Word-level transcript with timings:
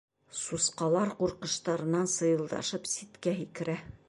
Сусҡалар 0.37 1.11
ҡурҡыштарынан 1.19 2.11
сыйылдашып 2.17 2.93
ситкә 2.97 3.41
һикерә. 3.43 3.83